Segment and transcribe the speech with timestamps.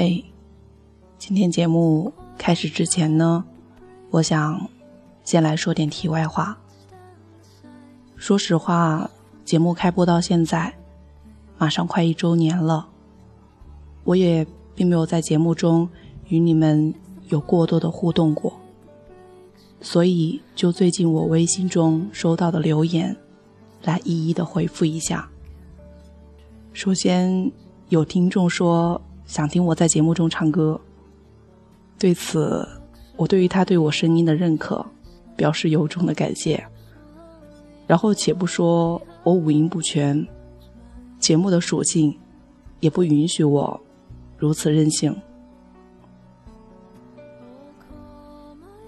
[0.00, 0.24] 嘿，
[1.18, 3.44] 今天节目开始之前呢，
[4.10, 4.70] 我想
[5.24, 6.56] 先来说点题外话。
[8.14, 9.10] 说实话，
[9.44, 10.72] 节目开播到现在，
[11.58, 12.86] 马上快一周年了，
[14.04, 14.46] 我也
[14.76, 15.88] 并没有在节目中
[16.28, 16.94] 与你们
[17.30, 18.52] 有过多的互动过，
[19.80, 23.16] 所以就最近我微信中收到的留言，
[23.82, 25.28] 来一一的回复一下。
[26.72, 27.50] 首先
[27.88, 29.02] 有听众说。
[29.28, 30.80] 想听我在节目中唱歌，
[31.98, 32.66] 对此，
[33.14, 34.84] 我对于他对我声音的认可，
[35.36, 36.66] 表示由衷的感谢。
[37.86, 40.26] 然后，且不说我五音不全，
[41.20, 42.16] 节目的属性
[42.80, 43.78] 也不允许我
[44.38, 45.14] 如此任性。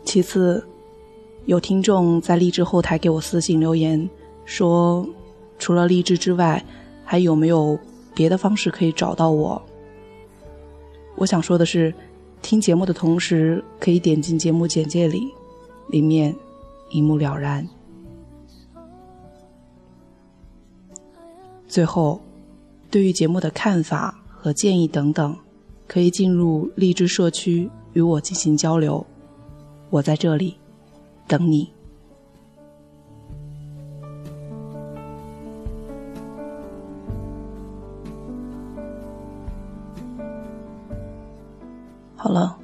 [0.04, 0.66] 其次，
[1.45, 4.09] 有听众在励志后台给我私信留言，
[4.46, 5.06] 说
[5.59, 6.65] 除了励志之外，
[7.04, 7.78] 还有没有
[8.15, 9.62] 别的方式可以找到我？
[11.21, 11.93] 我想说的是，
[12.40, 15.29] 听节目的同时可以点进节目简介里，
[15.90, 16.35] 里面
[16.88, 17.68] 一目了然。
[21.68, 22.18] 最后，
[22.90, 25.37] 对于节目的看法和建议等等，
[25.87, 29.07] 可以进入励志社区与我进行交流。
[29.90, 30.57] 我在这里
[31.29, 31.71] 等你。
[42.30, 42.56] 好了，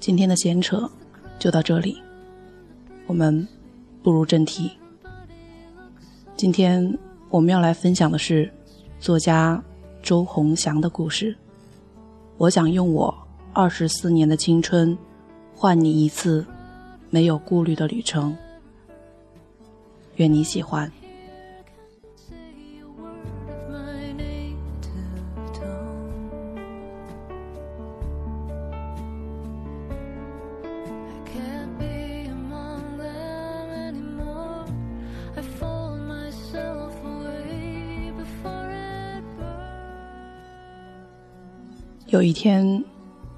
[0.00, 0.90] 今天的闲扯
[1.38, 2.02] 就到这里，
[3.06, 3.46] 我们
[4.02, 4.72] 步入正题。
[6.36, 6.98] 今天
[7.30, 8.52] 我们要来分享的是
[8.98, 9.62] 作家
[10.02, 11.32] 周鸿祥的故事。
[12.38, 13.16] 我想用我
[13.52, 14.98] 二十四年的青春，
[15.54, 16.44] 换你一次
[17.08, 18.36] 没有顾虑的旅程。
[20.16, 20.90] 愿你喜欢。
[42.12, 42.84] 有一天，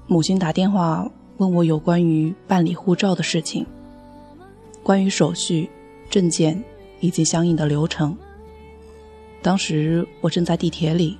[0.05, 3.65] 母亲打电话问我有关于办理护照的事情，
[4.83, 5.69] 关于手续、
[6.09, 6.61] 证件
[6.99, 8.13] 以及相应的流程。
[9.41, 11.17] 当时我正在地铁里，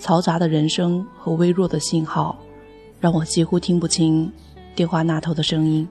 [0.00, 2.38] 嘈杂的人声和微弱的信号，
[2.98, 4.32] 让我几乎听不清
[4.74, 5.86] 电话那头的声音。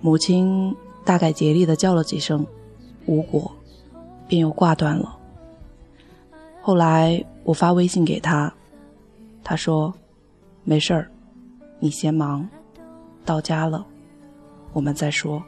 [0.00, 0.74] 母亲
[1.04, 2.46] 大概竭力的叫了几声，
[3.04, 3.52] 无果，
[4.26, 5.18] 便又挂断了。
[6.62, 8.50] 后来我发微信给她。
[9.48, 9.94] 他说
[10.62, 11.10] ：“没事儿，
[11.78, 12.46] 你先忙，
[13.24, 13.82] 到家了，
[14.74, 15.42] 我们再说。”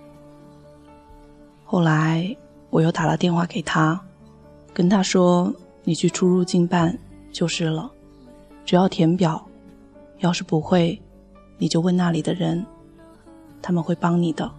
[1.66, 2.34] 后来
[2.70, 4.00] 我又打了电话给他，
[4.72, 6.98] 跟他说：“你去出入境办
[7.30, 7.90] 就是了，
[8.64, 9.46] 只要填表，
[10.20, 10.98] 要是不会，
[11.58, 12.64] 你就问那里的人，
[13.60, 14.50] 他们会帮你的。”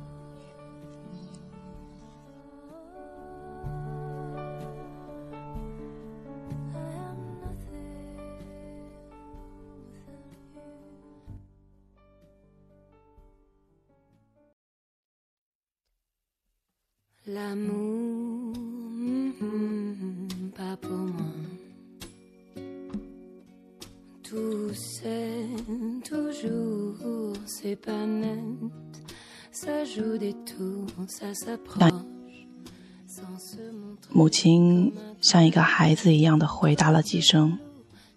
[35.51, 37.59] 一个孩子一样的回答了几声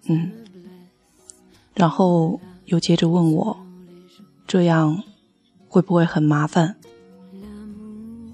[0.06, 0.31] 嗯
[1.75, 3.59] 然后又接着问我
[4.47, 5.03] 这样
[5.67, 6.77] 会不会很麻烦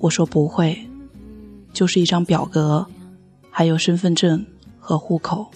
[0.01, 0.87] 我说不会，
[1.73, 2.87] 就是一张表格，
[3.51, 4.45] 还有身份证
[4.79, 5.51] 和户口，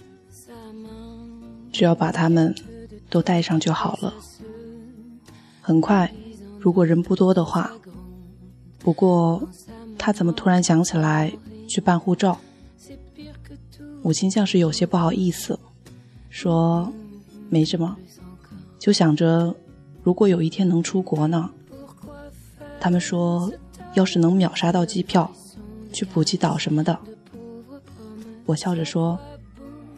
[1.71, 2.55] 只要把他们
[3.11, 4.15] 都带上就好了。
[5.61, 6.13] 很快，
[6.59, 7.73] 如果人不多的话。
[8.79, 9.49] 不过，
[9.99, 11.33] 他怎么突然想起来
[11.67, 12.39] 去办护照？
[14.05, 15.59] 母亲像是有些不好意思，
[16.29, 16.93] 说
[17.49, 17.97] ：“没什么，
[18.79, 19.57] 就想着
[20.03, 21.51] 如果有一天能出国呢。”
[22.79, 23.51] 他们说。
[23.95, 25.31] 要是能秒杀到机票，
[25.93, 26.99] 去普吉岛什么的，
[28.45, 29.17] 我笑着说：“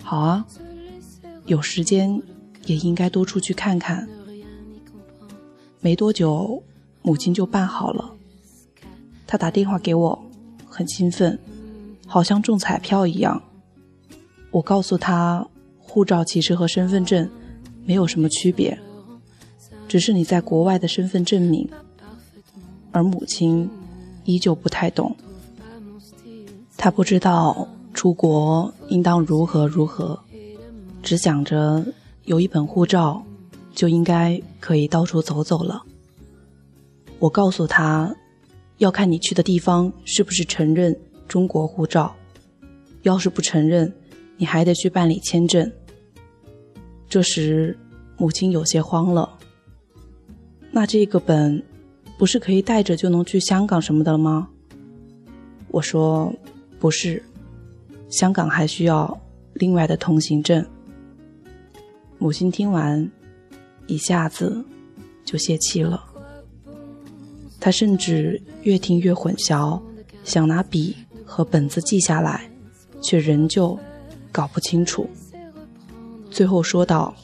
[0.04, 0.46] 好啊，
[1.46, 2.20] 有时间
[2.66, 4.06] 也应该多出去看看。”
[5.80, 6.62] 没多久，
[7.00, 8.14] 母亲就办好了。
[9.26, 10.22] 她打电话给我，
[10.68, 11.38] 很兴奋，
[12.06, 13.42] 好像中彩票一样。
[14.56, 15.46] 我告诉他，
[15.78, 17.28] 护照其实和身份证
[17.84, 18.78] 没有什么区别，
[19.86, 21.68] 只是你在国外的身份证明。
[22.90, 23.68] 而母亲。
[24.24, 25.14] 依旧不太懂，
[26.76, 30.18] 他不知道出国应当如何如何，
[31.00, 31.86] 只想着
[32.24, 33.22] 有一本护照，
[33.72, 35.80] 就应该可以到处走走了。
[37.20, 38.12] 我告诉他，
[38.78, 40.98] 要看你去的地方是不是承认
[41.28, 42.12] 中国护照，
[43.02, 43.94] 要是不承认，
[44.36, 45.70] 你还得去办理签证。
[47.08, 47.78] 这时，
[48.16, 49.38] 母亲有些慌了。
[50.70, 51.62] 那这个本，
[52.18, 54.48] 不是可以带着就能去香港什么的了吗？
[55.68, 56.32] 我说，
[56.78, 57.22] 不是，
[58.08, 59.20] 香港还需要
[59.54, 60.64] 另外的通行证。
[62.18, 63.10] 母亲听完，
[63.86, 64.64] 一下子
[65.24, 66.02] 就泄气了。
[67.60, 69.80] 她甚至越听越混淆，
[70.24, 70.94] 想拿笔
[71.24, 72.50] 和本子记下来，
[73.02, 73.78] 却仍旧
[74.36, 75.08] 搞不清楚。
[76.30, 77.14] 最后说道：“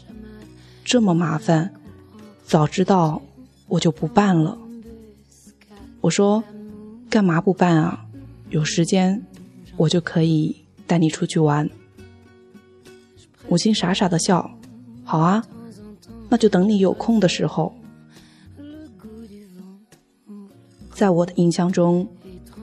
[0.83, 1.71] 这么麻烦，
[2.43, 3.21] 早知道
[3.69, 4.57] 我就不办了。”
[6.01, 6.43] 我说
[7.11, 8.07] ：“干嘛不办啊？
[8.49, 9.23] 有时间，
[9.77, 11.69] 我就可以带你出去玩。”
[13.47, 14.51] 母亲傻傻的笑。
[15.05, 15.45] 好啊，
[16.31, 17.75] 那就等你有空的时候。
[20.95, 22.09] 在我的印象中，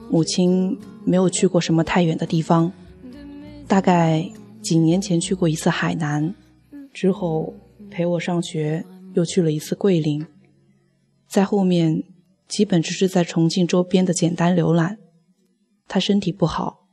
[0.09, 0.75] 母亲
[1.05, 2.71] 没有去过什么太远的地方，
[3.67, 4.27] 大概
[4.61, 6.33] 几年前去过一次海南，
[6.93, 7.53] 之后
[7.89, 10.25] 陪我上学又去了一次桂林，
[11.27, 12.03] 在后面
[12.47, 14.97] 基本只是在重庆周边的简单浏览。
[15.87, 16.87] 他身体不好，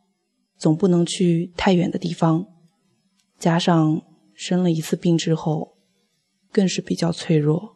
[0.57, 2.47] 总不能去太远的地方，
[3.39, 4.03] 加上。
[4.39, 5.79] 生了一次病之后，
[6.53, 7.76] 更是比较脆弱。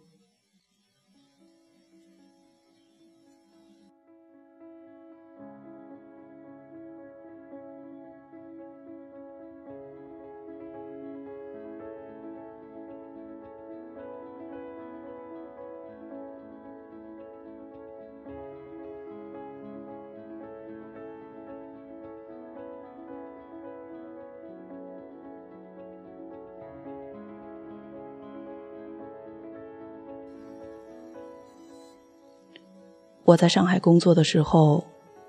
[33.30, 34.84] 我在上海工作的时候，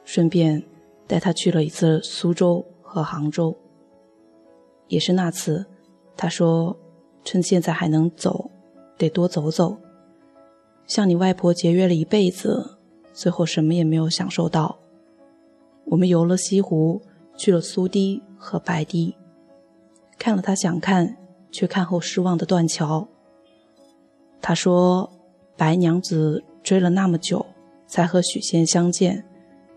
[0.06, 0.63] 顺便
[1.06, 3.56] 带他去了一次苏州和杭州。
[4.88, 5.68] 也是那次，
[6.18, 6.75] 他说
[7.24, 8.50] ：“趁现在还能走，
[8.98, 9.77] 得多走走。
[10.88, 12.80] 像你外婆节约了一辈子，
[13.13, 14.80] 最后什么也没有享受到。”
[15.86, 17.04] 我们游了西湖，
[17.38, 19.15] 去了苏堤和白堤，
[20.18, 21.18] 看了他想看
[21.51, 23.07] 却看后失望的断桥。
[24.42, 25.07] 他说
[25.56, 27.45] ：“白娘子追了那么久。”
[27.91, 29.21] 才和许仙相见，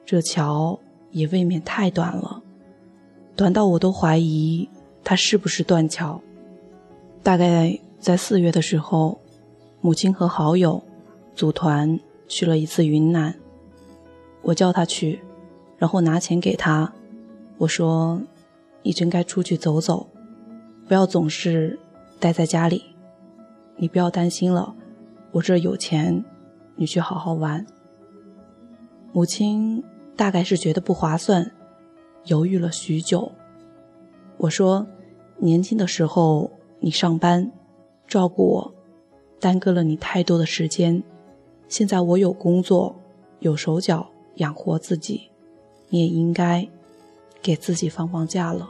[0.06, 0.78] 这桥
[1.11, 2.40] 也未免太短了，
[3.34, 4.69] 短到我都怀疑
[5.02, 6.20] 它是不是断桥。
[7.25, 9.19] 大概在四月的时候，
[9.81, 10.81] 母亲和好友
[11.34, 13.34] 组团去了一次云南，
[14.43, 15.19] 我叫他去，
[15.76, 16.93] 然后拿钱给他，
[17.58, 18.22] 我说
[18.84, 20.06] ：“你真该出去走走，
[20.87, 21.76] 不要总是
[22.20, 22.84] 待在家里。
[23.76, 24.72] 你不要担心了，
[25.32, 26.25] 我这有钱，
[26.76, 27.67] 你去好好玩。”
[29.14, 29.81] 母亲
[30.16, 31.49] 大概是觉得不划算，
[32.25, 33.31] 犹豫了许久。
[34.38, 34.84] 我说
[35.38, 36.50] ：“年轻的时候
[36.81, 37.52] 你上班，
[38.08, 38.75] 照顾我，
[39.38, 41.00] 耽搁了你太多的时间。
[41.69, 42.96] 现在我有工作，
[43.39, 45.31] 有手脚养活自己，
[45.91, 46.69] 你也应该
[47.41, 48.69] 给自己放放假了。”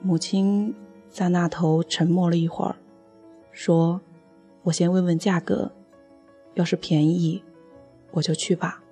[0.00, 0.74] 母亲
[1.10, 2.76] 在那头沉默了一会儿，
[3.52, 4.00] 说
[4.64, 5.70] ：“我先问问价格，
[6.54, 7.42] 要是便宜。”
[8.12, 8.82] 我就去吧。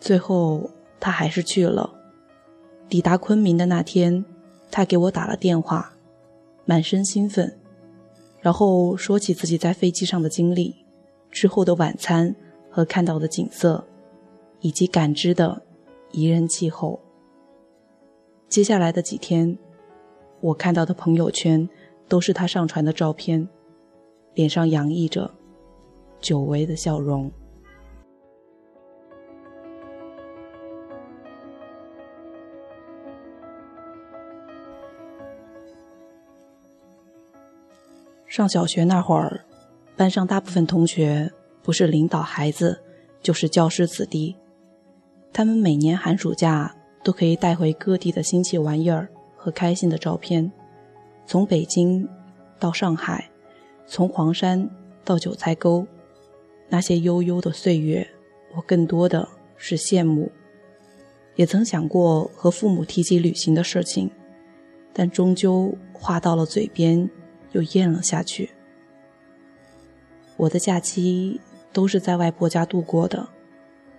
[0.00, 1.98] 最后，他还是去了。
[2.88, 4.24] 抵达昆明的那天，
[4.70, 5.94] 他给我打了电话，
[6.64, 7.56] 满身兴奋，
[8.40, 10.84] 然后说起自己在飞机上的经历、
[11.30, 12.34] 之后的晚餐
[12.70, 13.86] 和看到的景色，
[14.60, 15.62] 以及感知的
[16.10, 17.00] 宜人气候。
[18.48, 19.56] 接下来的几天，
[20.40, 21.66] 我看到的朋友圈
[22.08, 23.48] 都是他上传的照片，
[24.34, 25.30] 脸上洋溢着。
[26.22, 27.30] 久违的笑容。
[38.26, 39.44] 上小学那会儿，
[39.94, 41.30] 班上大部分同学
[41.62, 42.82] 不是领导孩子，
[43.20, 44.34] 就是教师子弟。
[45.34, 46.74] 他们每年寒暑假
[47.04, 50.50] 都可以带回各地的新奇玩意儿和开心的照片，
[51.26, 52.08] 从北京
[52.58, 53.28] 到上海，
[53.86, 54.66] 从黄山
[55.04, 55.86] 到九寨沟。
[56.72, 58.08] 那些悠悠的岁月，
[58.54, 60.32] 我更多的是羡慕。
[61.34, 64.10] 也曾想过和父母提起旅行的事情，
[64.90, 67.10] 但终究话到了嘴边
[67.50, 68.48] 又咽了下去。
[70.38, 71.38] 我的假期
[71.74, 73.28] 都是在外婆家度过的，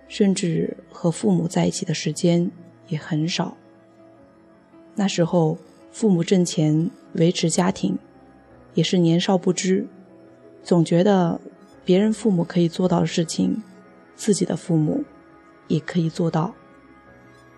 [0.08, 2.50] 甚至和父母在一起的时间
[2.88, 3.56] 也很少。
[4.96, 5.56] 那时候，
[5.92, 7.96] 父母挣钱维持家庭，
[8.74, 9.86] 也是年少不知，
[10.64, 11.40] 总觉得
[11.84, 13.62] 别人父母可以做到的事情，
[14.16, 15.04] 自己的父母
[15.68, 16.54] 也可以做到。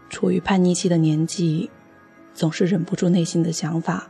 [0.08, 1.70] 处于叛逆期的年纪，
[2.34, 4.08] 总是忍不住内心的想法，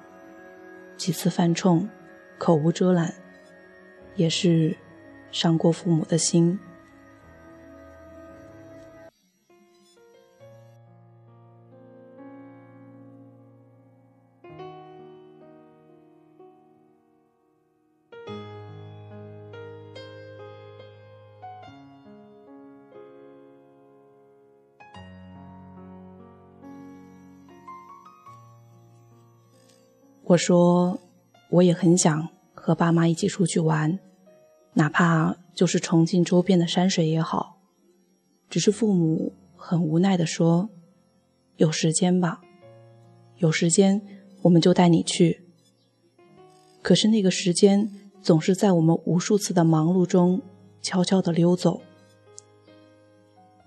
[0.97, 1.89] 几次犯冲，
[2.39, 3.15] 口无遮拦，
[4.15, 4.77] 也是
[5.31, 6.59] 伤过父母的心。
[30.29, 30.99] 我说，
[31.51, 33.97] 我也很想和爸妈一起出去玩，
[34.73, 37.61] 哪怕就是重庆周边的山水也好。
[38.51, 40.69] 只是父母很无奈地说
[41.59, 42.41] ：“有时间吧，
[43.37, 44.03] 有时间
[44.43, 45.45] 我们就带你去。”
[46.83, 47.89] 可是那个时间
[48.21, 50.43] 总是在我们无数次的忙碌中
[50.83, 51.81] 悄悄地溜走。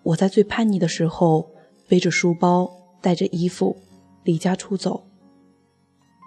[0.04, 1.52] 我在最叛逆的时候，
[1.88, 3.78] 背着书包，带着衣服，
[4.24, 5.06] 离家出走。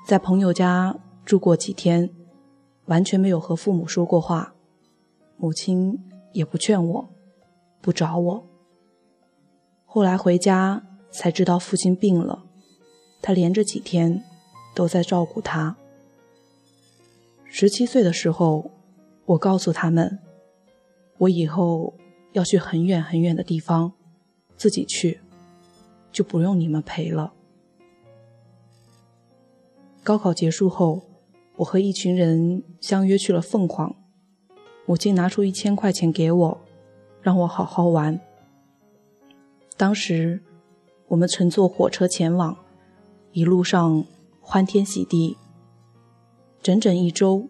[0.04, 2.10] 在朋友家住过几天，
[2.86, 4.52] 完全没有和父母说过话，
[5.36, 5.98] 母亲
[6.32, 7.08] 也不劝我，
[7.80, 8.46] 不找我。
[9.84, 12.44] 后来回家才知道父亲病了，
[13.22, 14.24] 他连着几天
[14.74, 15.76] 都在照顾他。
[17.44, 18.70] 十七岁的时候，
[19.24, 20.18] 我告诉他们，
[21.18, 21.94] 我以后
[22.32, 23.92] 要去很远很远的地方，
[24.56, 25.20] 自己去，
[26.10, 27.32] 就不用你们陪了。
[30.04, 31.02] 高考结束后，
[31.56, 33.94] 我和一群人相约去了凤凰。
[34.84, 36.60] 母亲拿出一千块钱给我，
[37.20, 38.20] 让我好好玩。
[39.76, 40.42] 当时
[41.06, 42.56] 我们乘坐火车前往，
[43.30, 44.04] 一路上
[44.40, 45.36] 欢天喜地。
[46.60, 47.48] 整整一周，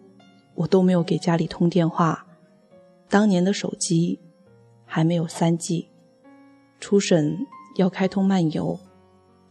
[0.54, 2.26] 我都没有给家里通电话。
[3.08, 4.20] 当年的手机
[4.84, 5.88] 还没有三 G，
[6.78, 8.78] 出省要开通漫游，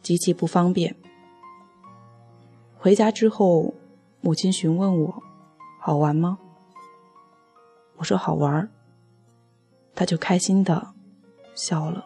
[0.03, 0.95] 极其不方便。
[2.83, 3.75] 回家之后，
[4.21, 5.23] 母亲询问我
[5.79, 6.39] ：“好玩吗？”
[7.97, 8.67] 我说：“好玩。”
[9.93, 10.87] 他就开心的
[11.53, 12.03] 笑了。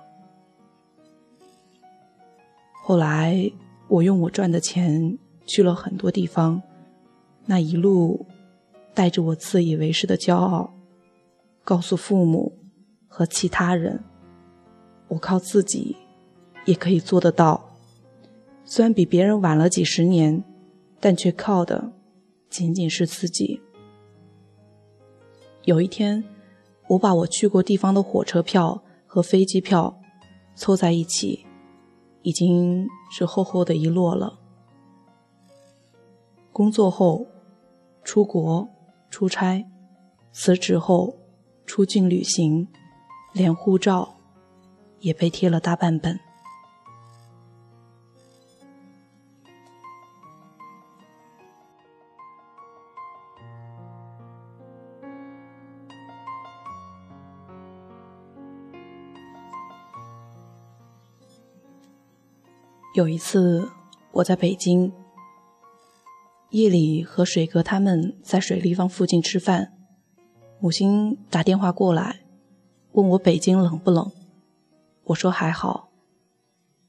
[2.83, 3.49] 后来，
[3.87, 6.61] 我用我赚的钱去了很多地方，
[7.45, 8.25] 那一路
[8.93, 10.73] 带着我自以为是的骄傲，
[11.63, 12.51] 告诉父母
[13.07, 14.03] 和其他人
[15.07, 15.95] ：“我靠自己
[16.65, 17.77] 也可以做得到，
[18.65, 20.43] 虽然比别人晚了几十年。”
[20.99, 21.91] 但却靠的
[22.49, 23.61] 仅仅是自己。
[25.63, 26.23] 有一天，
[26.89, 29.99] 我把我去过地方的火车票和飞机票
[30.55, 31.45] 凑在一起，
[32.21, 34.39] 已经是厚厚的一摞了。
[36.51, 37.25] 工作后
[38.03, 38.67] 出国
[39.09, 39.65] 出差，
[40.31, 41.17] 辞职后
[41.65, 42.67] 出境旅行，
[43.33, 44.15] 连护照
[44.99, 46.19] 也被贴了大半本。
[62.95, 63.69] 有一次，
[64.13, 64.89] 我在北京，
[66.51, 69.73] 夜里和水哥他们在水立方附近吃饭，
[70.61, 72.21] 母亲打电话过来，
[72.93, 74.09] 问我北京冷不冷，
[75.03, 75.89] 我说还好，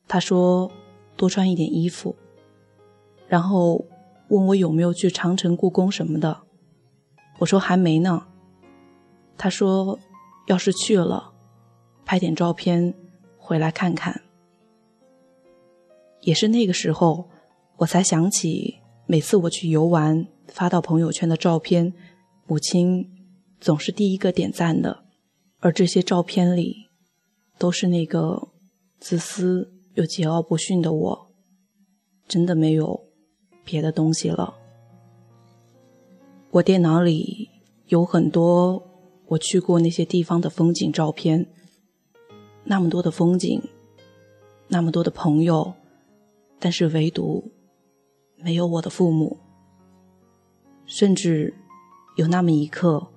[0.07, 0.71] 他说
[1.17, 2.15] 多穿一点衣服，
[3.27, 3.85] 然后
[4.29, 6.43] 问我有没有去长城、故宫什么的，
[7.41, 8.29] 我说还没呢，
[9.37, 9.99] 他说
[10.47, 11.33] 要是去了，
[12.05, 12.95] 拍点照片
[13.37, 14.23] 回来看看。
[16.27, 17.29] 也是那个时候，
[17.77, 21.93] 我才想起，每次我去游玩发到朋友圈的照片，
[22.49, 23.09] 母亲
[23.61, 25.05] 总是第一个点赞的，
[25.61, 26.89] 而这些照片里，
[27.59, 28.49] 都是那个
[28.99, 31.31] 自私又桀骜不驯的我，
[32.27, 33.05] 真的没有
[33.65, 34.57] 别的东西了。
[36.51, 37.49] 我电脑里
[37.87, 38.83] 有很多
[39.27, 41.47] 我去过那些地方的风景照片，
[42.65, 43.63] 那么多的风景，
[44.67, 45.73] 那么多的朋友。
[46.59, 47.53] 但是唯独
[48.37, 49.39] 没有我的父母，
[50.85, 51.55] 甚至
[52.17, 53.09] 有那么一刻，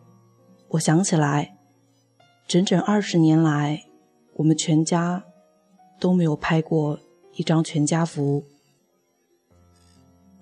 [0.70, 1.58] 我想起来，
[2.48, 3.86] 整整二十年来，
[4.36, 5.24] 我们全家
[6.00, 7.00] 都没有拍过
[7.34, 8.44] 一张全家福。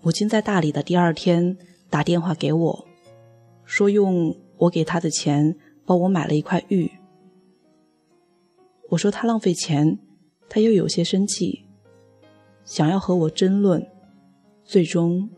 [0.01, 1.57] 母亲在大理的第二天
[1.89, 2.87] 打电话给我，
[3.65, 6.91] 说用我给她的钱帮我买了一块玉。
[8.89, 9.99] 我说她浪费钱，
[10.49, 11.66] 她又有些生气。
[12.67, 13.89] 想要和我争论，
[14.65, 15.29] 最终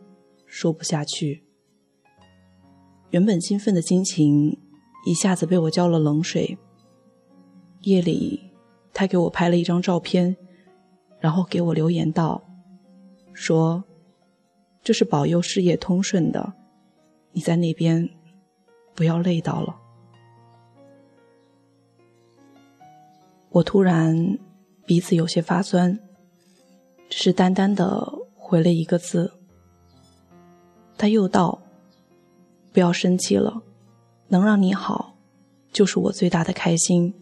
[0.47, 1.43] 说不下去。
[3.11, 4.59] 原本兴奋的心情
[5.05, 6.57] 一下子被我浇了冷水。
[7.81, 8.51] 夜里，
[8.93, 10.35] 他给我拍了一张照片，
[11.19, 12.43] 然后给我留言道
[13.31, 13.83] ：“说
[14.81, 16.53] 这是保佑事业通顺的，
[17.33, 18.09] 你在那边
[18.95, 19.79] 不要累到了。”
[23.51, 24.39] 我突然
[24.87, 25.99] 鼻子有些发酸，
[27.09, 29.33] 只是淡淡的回了一个字。
[30.97, 31.59] 他又道
[32.71, 33.61] ：“不要生气了，
[34.27, 35.15] 能让你好，
[35.73, 37.13] 就是我最大的开心。”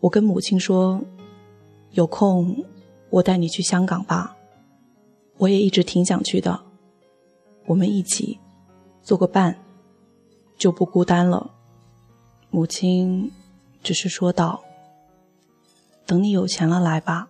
[0.00, 1.00] 我跟母亲说
[1.92, 2.64] ：“有空
[3.10, 4.36] 我带你去香港吧，
[5.36, 6.60] 我也一直挺想去的。
[7.66, 8.40] 我们一起
[9.02, 9.56] 做个伴，
[10.56, 11.52] 就不孤单了。”
[12.50, 13.30] 母亲。
[13.82, 14.64] 只是说道
[16.08, 17.28] ：“等你有钱了来吧，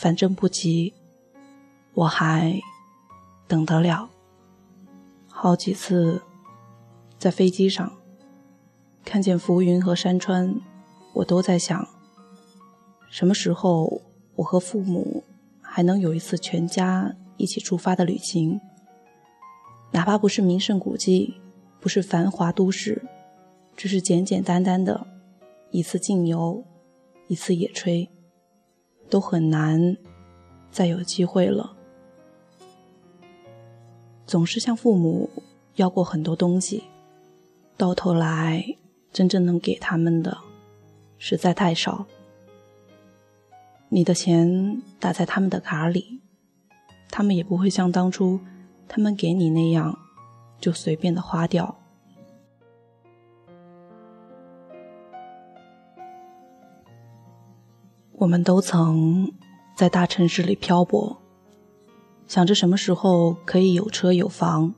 [0.00, 0.94] 反正不急，
[1.92, 2.58] 我还
[3.46, 4.08] 等得了。”
[5.28, 6.22] 好几次
[7.18, 7.92] 在飞机上
[9.04, 10.58] 看见浮云和山川，
[11.12, 11.86] 我都在想：
[13.10, 14.00] 什么时候
[14.36, 15.22] 我和父母
[15.60, 18.58] 还能有一次全家一起出发的旅行？
[19.90, 21.34] 哪怕不是名胜古迹，
[21.78, 23.02] 不是繁华都市，
[23.76, 25.06] 只是简简单单的。
[25.70, 26.64] 一次静游，
[27.28, 28.08] 一次野炊，
[29.10, 29.96] 都很难
[30.70, 31.76] 再有机会了。
[34.26, 35.28] 总是向父母
[35.74, 36.84] 要过很多东西，
[37.76, 38.64] 到头来
[39.12, 40.38] 真正能给他们的
[41.18, 42.06] 实在太少。
[43.88, 46.20] 你的钱打在他们的卡里，
[47.10, 48.38] 他们也不会像当初
[48.86, 49.98] 他们给你那样
[50.60, 51.79] 就随便的花掉。
[58.20, 59.32] 我们都曾
[59.74, 61.16] 在大城市里漂泊，
[62.28, 64.74] 想着什么时候可以有车有房，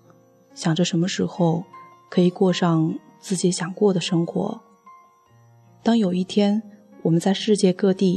[0.55, 1.65] 想着什么时候
[2.09, 4.61] 可以过上自己想过的生活。
[5.83, 6.63] 当有一天
[7.03, 8.17] 我们在世界各地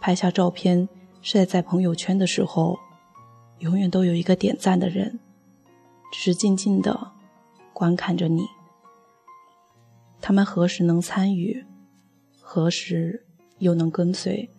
[0.00, 0.88] 拍下照片
[1.22, 2.76] 晒在朋友圈的时候，
[3.60, 5.20] 永远都有一个点赞的人，
[6.12, 7.12] 只是静静的
[7.72, 8.42] 观看着你。
[10.20, 11.64] 他们何时能参与？
[12.40, 13.24] 何时
[13.58, 14.50] 又能跟随？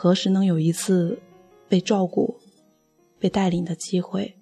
[0.00, 1.20] 何时能有一次
[1.68, 2.38] 被照顾、
[3.18, 4.36] 被带领的机会？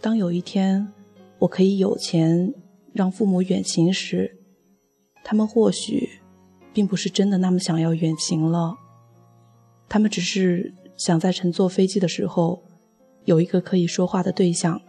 [0.00, 0.92] 当有一天
[1.38, 2.52] 我可以有钱
[2.92, 4.40] 让父母远行时，
[5.22, 6.20] 他们或许
[6.74, 8.74] 并不是真的那么想要远行了，
[9.88, 12.64] 他们只是想在乘坐飞机的时候
[13.24, 14.82] 有一个可以说话的对象，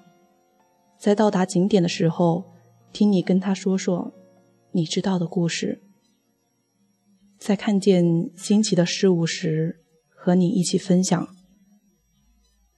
[0.98, 2.46] 在到达景点的时候
[2.92, 4.12] 听你跟他说说
[4.72, 5.84] 你知道的故事。
[7.46, 11.28] 在看见新奇的事物时，和你一起分享。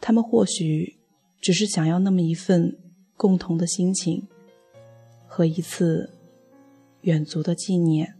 [0.02, 0.98] 他们或许
[1.40, 2.76] 只是想要那么一份
[3.16, 4.28] 共同的心情，
[5.28, 6.16] 和一次
[7.02, 8.16] 远足的纪念。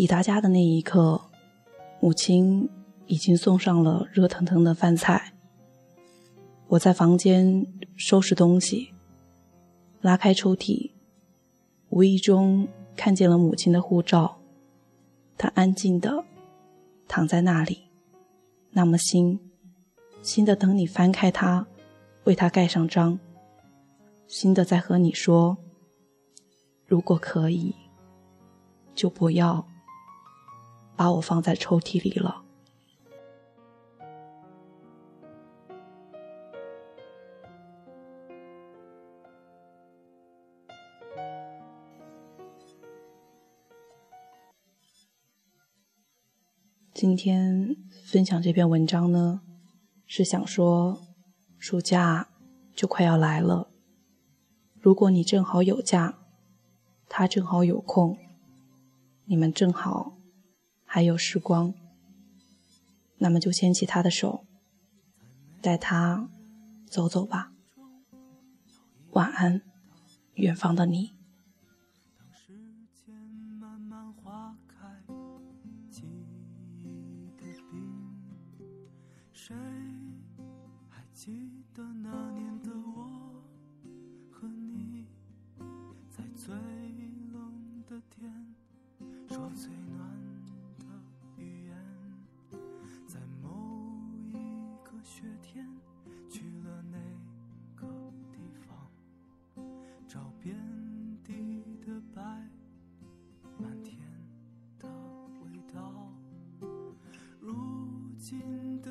[0.00, 1.20] 抵达家的那一刻，
[2.00, 2.66] 母亲
[3.06, 5.34] 已经送上了热腾腾的饭菜。
[6.68, 8.94] 我在房间收拾东西，
[10.00, 10.92] 拉开抽屉，
[11.90, 14.40] 无意中看见了母亲的护照。
[15.36, 16.24] 她安静的
[17.06, 17.80] 躺在那里，
[18.70, 19.38] 那么新，
[20.22, 21.66] 新的等你翻开它，
[22.24, 23.18] 为它盖上章，
[24.26, 25.58] 新的在和你说：
[26.86, 27.74] 如果可以，
[28.94, 29.66] 就不要。
[31.00, 32.44] 把我放在抽屉里了。
[46.92, 49.40] 今天分享这篇文章呢，
[50.04, 51.00] 是想说，
[51.58, 52.28] 暑假
[52.76, 53.70] 就快要来了。
[54.78, 56.18] 如果你正好有假，
[57.08, 58.18] 他正好有空，
[59.24, 60.19] 你们正好。
[60.92, 61.72] 还有时光，
[63.18, 64.44] 那么就牵起他的手，
[65.62, 66.28] 带他
[66.88, 67.52] 走走吧。
[69.12, 69.62] 晚安，
[70.34, 71.12] 远方的你。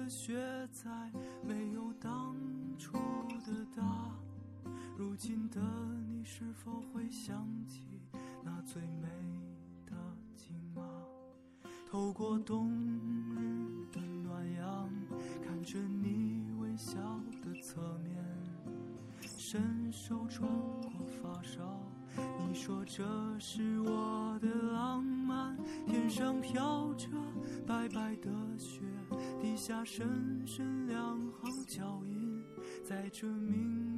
[0.10, 0.89] 雪再
[1.48, 2.36] 没有当
[2.80, 2.93] 初
[3.45, 3.84] 的大，
[4.98, 5.62] 如今的
[6.08, 8.02] 你是否会想起
[8.43, 9.08] 那最美
[9.86, 9.93] 的
[10.36, 10.82] 景马？
[11.88, 12.72] 透过冬
[13.36, 14.89] 日的暖阳，
[15.43, 16.98] 看着你微笑
[17.43, 18.26] 的侧面，
[19.22, 20.50] 伸手穿
[20.82, 20.91] 过
[21.22, 21.62] 发梢。
[22.48, 23.06] 你说这
[23.38, 27.08] 是我的浪漫，天上飘着
[27.67, 28.82] 白白的雪，
[29.60, 32.41] 下深深两行脚印，
[32.82, 33.52] 在这明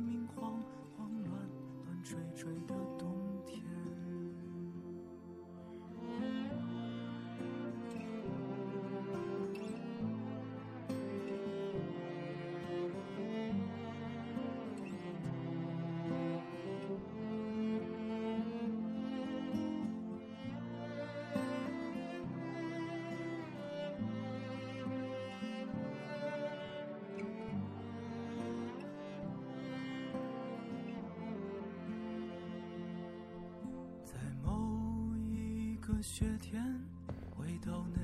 [0.04, 0.60] 明晃
[0.98, 1.50] 晃乱
[1.86, 3.21] 乱吹吹的冬
[36.02, 36.64] 雪天，
[37.30, 38.02] 回到那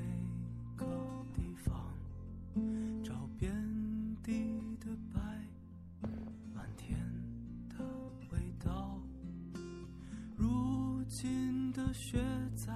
[0.75, 0.85] 个
[1.33, 1.75] 地方，
[3.03, 3.51] 找遍
[4.21, 4.31] 地
[4.79, 5.19] 的白，
[6.53, 6.95] 满天
[7.69, 7.83] 的
[8.29, 8.99] 味道。
[10.35, 12.23] 如今的雪
[12.55, 12.71] 再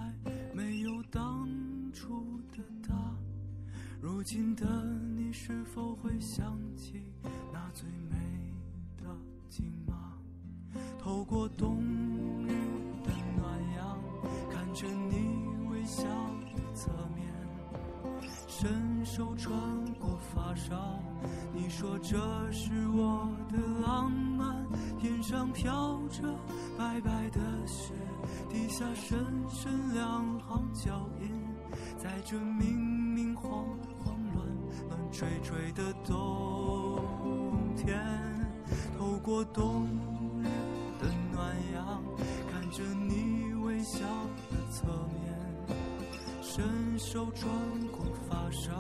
[0.56, 1.48] 没有当
[1.94, 2.58] 初的
[2.88, 2.96] 大，
[4.02, 4.66] 如今的
[5.16, 7.04] 你是否会想起
[7.54, 8.18] 那最美
[8.98, 9.04] 的
[9.50, 10.18] 景马？
[10.98, 12.11] 透过冬
[16.02, 16.08] 笑
[16.56, 17.32] 的侧面，
[18.48, 19.54] 伸手穿
[20.00, 20.74] 过发梢。
[21.54, 22.18] 你说这
[22.52, 24.66] 是我的浪漫，
[25.00, 26.24] 天上飘着
[26.76, 27.94] 白白的雪，
[28.50, 31.30] 地下深深两行脚印，
[31.98, 32.76] 在这明
[33.14, 33.64] 明晃
[34.04, 34.48] 晃乱
[34.90, 38.04] 乱吹吹的冬天，
[38.98, 39.88] 透过冬
[47.12, 47.52] 手穿
[47.90, 48.72] 过发梢。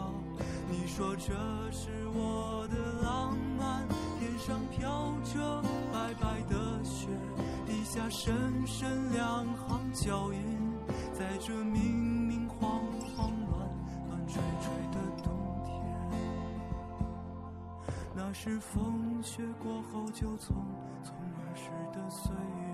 [0.70, 1.34] 你说这
[1.70, 3.86] 是我的浪漫，
[4.22, 7.10] 天上飘着白白的雪，
[7.67, 10.39] 地下深深两行脚印，
[11.12, 11.94] 在这明
[12.26, 12.82] 明晃
[13.17, 13.67] 晃乱
[14.08, 15.30] 乱吹吹的冬
[15.65, 15.70] 天。
[18.15, 20.56] 那是风雪过后就匆
[21.04, 22.72] 匆而逝的岁月。